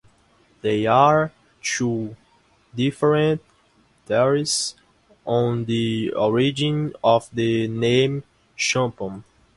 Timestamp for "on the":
5.27-6.11